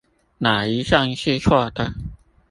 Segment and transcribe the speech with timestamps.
[0.39, 1.93] 哪一項是錯的？